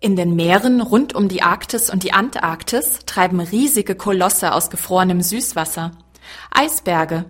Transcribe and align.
In 0.00 0.14
den 0.16 0.36
Meeren 0.36 0.80
rund 0.80 1.14
um 1.14 1.28
die 1.28 1.42
Arktis 1.42 1.88
und 1.90 2.02
die 2.02 2.12
Antarktis 2.12 3.00
treiben 3.06 3.40
riesige 3.40 3.94
Kolosse 3.94 4.52
aus 4.52 4.68
gefrorenem 4.68 5.22
Süßwasser. 5.22 5.92
Eisberge. 6.50 7.24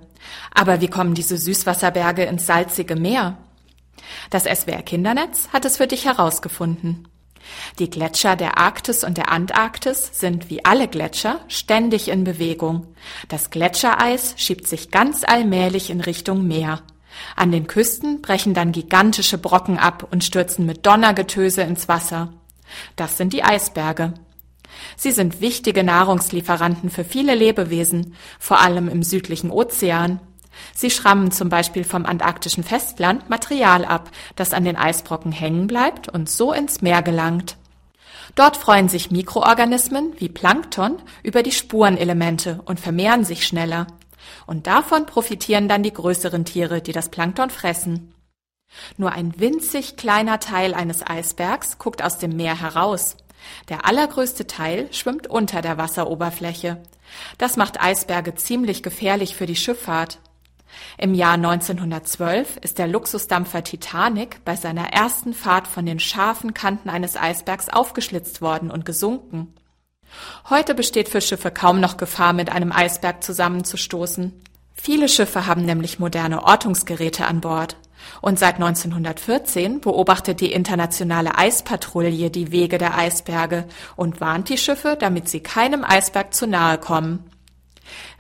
Aber 0.52 0.80
wie 0.80 0.88
kommen 0.88 1.14
diese 1.14 1.38
Süßwasserberge 1.38 2.24
ins 2.24 2.46
salzige 2.46 2.96
Meer? 2.96 3.38
Das 4.30 4.44
SWR 4.44 4.82
Kindernetz 4.82 5.48
hat 5.52 5.64
es 5.64 5.76
für 5.76 5.86
dich 5.86 6.06
herausgefunden. 6.06 7.08
Die 7.78 7.88
Gletscher 7.88 8.34
der 8.34 8.58
Arktis 8.58 9.04
und 9.04 9.16
der 9.16 9.30
Antarktis 9.30 10.10
sind 10.12 10.50
wie 10.50 10.64
alle 10.64 10.88
Gletscher 10.88 11.40
ständig 11.46 12.08
in 12.08 12.24
Bewegung. 12.24 12.88
Das 13.28 13.50
Gletschereis 13.50 14.34
schiebt 14.36 14.66
sich 14.66 14.90
ganz 14.90 15.22
allmählich 15.24 15.90
in 15.90 16.00
Richtung 16.00 16.48
Meer. 16.48 16.82
An 17.36 17.52
den 17.52 17.68
Küsten 17.68 18.20
brechen 18.20 18.52
dann 18.52 18.72
gigantische 18.72 19.38
Brocken 19.38 19.78
ab 19.78 20.08
und 20.10 20.24
stürzen 20.24 20.66
mit 20.66 20.84
Donnergetöse 20.84 21.62
ins 21.62 21.88
Wasser. 21.88 22.32
Das 22.96 23.16
sind 23.16 23.32
die 23.32 23.44
Eisberge. 23.44 24.14
Sie 24.96 25.10
sind 25.10 25.40
wichtige 25.40 25.84
Nahrungslieferanten 25.84 26.90
für 26.90 27.04
viele 27.04 27.34
Lebewesen, 27.34 28.14
vor 28.38 28.60
allem 28.60 28.88
im 28.88 29.02
südlichen 29.02 29.50
Ozean. 29.50 30.20
Sie 30.74 30.90
schrammen 30.90 31.30
zum 31.30 31.48
Beispiel 31.48 31.84
vom 31.84 32.06
antarktischen 32.06 32.64
Festland 32.64 33.28
Material 33.28 33.84
ab, 33.84 34.10
das 34.36 34.52
an 34.52 34.64
den 34.64 34.76
Eisbrocken 34.76 35.32
hängen 35.32 35.66
bleibt 35.66 36.08
und 36.08 36.30
so 36.30 36.52
ins 36.52 36.82
Meer 36.82 37.02
gelangt. 37.02 37.56
Dort 38.34 38.56
freuen 38.56 38.88
sich 38.88 39.10
Mikroorganismen 39.10 40.14
wie 40.18 40.28
Plankton 40.28 40.96
über 41.22 41.42
die 41.42 41.52
Spurenelemente 41.52 42.60
und 42.64 42.80
vermehren 42.80 43.24
sich 43.24 43.46
schneller. 43.46 43.86
Und 44.46 44.66
davon 44.66 45.06
profitieren 45.06 45.68
dann 45.68 45.82
die 45.82 45.92
größeren 45.92 46.44
Tiere, 46.44 46.80
die 46.80 46.92
das 46.92 47.10
Plankton 47.10 47.50
fressen. 47.50 48.12
Nur 48.96 49.12
ein 49.12 49.38
winzig 49.38 49.96
kleiner 49.96 50.40
Teil 50.40 50.74
eines 50.74 51.06
Eisbergs 51.06 51.78
guckt 51.78 52.02
aus 52.02 52.18
dem 52.18 52.36
Meer 52.36 52.60
heraus. 52.60 53.16
Der 53.68 53.84
allergrößte 53.84 54.46
Teil 54.46 54.88
schwimmt 54.92 55.26
unter 55.26 55.62
der 55.62 55.78
Wasseroberfläche. 55.78 56.82
Das 57.38 57.56
macht 57.56 57.80
Eisberge 57.80 58.34
ziemlich 58.34 58.82
gefährlich 58.82 59.36
für 59.36 59.46
die 59.46 59.56
Schifffahrt. 59.56 60.18
Im 60.98 61.14
Jahr 61.14 61.34
1912 61.34 62.58
ist 62.58 62.78
der 62.78 62.88
Luxusdampfer 62.88 63.62
Titanic 63.62 64.44
bei 64.44 64.56
seiner 64.56 64.92
ersten 64.92 65.32
Fahrt 65.32 65.68
von 65.68 65.86
den 65.86 66.00
scharfen 66.00 66.54
Kanten 66.54 66.90
eines 66.90 67.16
Eisbergs 67.16 67.68
aufgeschlitzt 67.68 68.42
worden 68.42 68.70
und 68.70 68.84
gesunken. 68.84 69.54
Heute 70.50 70.74
besteht 70.74 71.08
für 71.08 71.20
Schiffe 71.20 71.50
kaum 71.50 71.80
noch 71.80 71.96
Gefahr, 71.96 72.32
mit 72.32 72.50
einem 72.50 72.72
Eisberg 72.72 73.22
zusammenzustoßen. 73.22 74.32
Viele 74.74 75.08
Schiffe 75.08 75.46
haben 75.46 75.64
nämlich 75.64 75.98
moderne 75.98 76.44
Ortungsgeräte 76.44 77.26
an 77.26 77.40
Bord. 77.40 77.76
Und 78.20 78.38
seit 78.38 78.56
1914 78.56 79.80
beobachtet 79.80 80.40
die 80.40 80.52
internationale 80.52 81.36
Eispatrouille 81.36 82.30
die 82.30 82.52
Wege 82.52 82.78
der 82.78 82.96
Eisberge 82.96 83.66
und 83.96 84.20
warnt 84.20 84.48
die 84.48 84.58
Schiffe, 84.58 84.96
damit 84.98 85.28
sie 85.28 85.40
keinem 85.40 85.84
Eisberg 85.84 86.34
zu 86.34 86.46
nahe 86.46 86.78
kommen. 86.78 87.30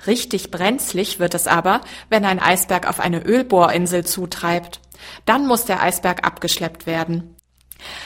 Richtig 0.06 0.50
brenzlig 0.50 1.18
wird 1.18 1.34
es 1.34 1.46
aber, 1.46 1.80
wenn 2.08 2.24
ein 2.24 2.40
Eisberg 2.40 2.88
auf 2.88 3.00
eine 3.00 3.24
Ölbohrinsel 3.24 4.04
zutreibt. 4.04 4.80
Dann 5.24 5.46
muss 5.46 5.64
der 5.64 5.82
Eisberg 5.82 6.26
abgeschleppt 6.26 6.86
werden. 6.86 7.36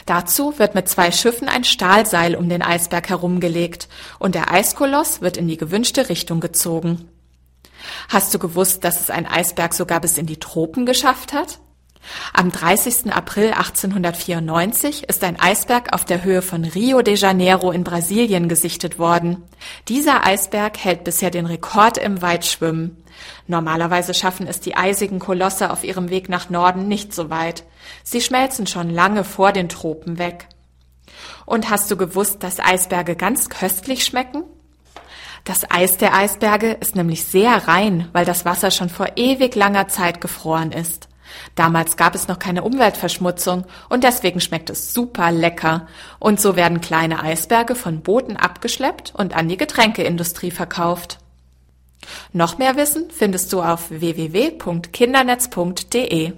Dazu 0.06 0.58
wird 0.58 0.74
mit 0.74 0.88
zwei 0.88 1.12
Schiffen 1.12 1.48
ein 1.48 1.64
Stahlseil 1.64 2.34
um 2.34 2.48
den 2.48 2.62
Eisberg 2.62 3.08
herumgelegt 3.08 3.88
und 4.18 4.34
der 4.34 4.52
Eiskoloss 4.52 5.20
wird 5.20 5.36
in 5.36 5.48
die 5.48 5.56
gewünschte 5.56 6.08
Richtung 6.08 6.41
gezogen. 6.41 7.09
Hast 8.09 8.33
du 8.34 8.39
gewusst, 8.39 8.84
dass 8.84 9.00
es 9.00 9.11
ein 9.11 9.27
Eisberg 9.27 9.75
sogar 9.75 10.00
bis 10.00 10.19
in 10.19 10.27
die 10.27 10.39
Tropen 10.39 10.86
geschafft 10.86 11.33
hat? 11.33 11.61
Am 12.33 12.50
30. 12.50 13.12
April 13.12 13.53
1894 13.53 15.09
ist 15.09 15.22
ein 15.22 15.39
Eisberg 15.39 15.92
auf 15.92 16.05
der 16.05 16.25
Höhe 16.25 16.42
von 16.42 16.64
Rio 16.64 17.03
de 17.03 17.14
Janeiro 17.14 17.70
in 17.70 17.84
Brasilien 17.84 18.48
gesichtet 18.48 18.98
worden. 18.98 19.42
Dieser 19.89 20.25
Eisberg 20.27 20.78
hält 20.78 21.05
bisher 21.05 21.31
den 21.31 21.47
Rekord 21.47 21.98
im 21.98 22.22
Weitschwimmen. 22.22 23.04
Normalerweise 23.47 24.15
schaffen 24.15 24.47
es 24.47 24.60
die 24.60 24.77
eisigen 24.77 25.19
Kolosse 25.19 25.71
auf 25.71 25.84
ihrem 25.84 26.09
Weg 26.09 26.28
nach 26.28 26.49
Norden 26.49 26.88
nicht 26.88 27.15
so 27.15 27.28
weit. 27.28 27.65
Sie 28.03 28.21
schmelzen 28.21 28.66
schon 28.66 28.88
lange 28.88 29.25
vor 29.25 29.53
den 29.53 29.69
Tropen 29.69 30.19
weg. 30.19 30.49
Und 31.44 31.69
hast 31.69 31.91
du 31.91 31.97
gewusst, 31.97 32.43
dass 32.43 32.60
Eisberge 32.60 33.15
ganz 33.15 33.50
köstlich 33.50 34.04
schmecken? 34.04 34.44
Das 35.45 35.71
Eis 35.71 35.97
der 35.97 36.15
Eisberge 36.15 36.73
ist 36.73 36.97
nämlich 36.97 37.25
sehr 37.25 37.69
rein, 37.69 38.09
weil 38.12 38.25
das 38.25 38.45
Wasser 38.45 38.71
schon 38.71 38.89
vor 38.89 39.09
ewig 39.17 39.55
langer 39.55 39.89
Zeit 39.89 40.21
gefroren 40.21 40.73
ist. 40.73 41.09
Damals 41.55 41.97
gab 41.97 42.15
es 42.15 42.28
noch 42.28 42.39
keine 42.39 42.62
Umweltverschmutzung 42.62 43.65
und 43.89 44.05
deswegen 44.05 44.41
schmeckt 44.41 44.69
es 44.71 44.93
super 44.93 45.33
lecker. 45.33 45.87
Und 46.19 46.41
so 46.41 46.56
werden 46.56 46.81
kleine 46.81 47.23
Eisberge 47.23 47.75
von 47.75 48.03
Booten 48.03 48.37
abgeschleppt 48.37 49.12
und 49.17 49.37
an 49.37 49.49
die 49.49 49.56
Getränkeindustrie 49.56 50.51
verkauft. 50.51 51.19
Noch 52.33 52.59
mehr 52.59 52.77
Wissen 52.77 53.11
findest 53.11 53.53
du 53.53 53.62
auf 53.62 53.91
www.kindernetz.de. 53.91 56.33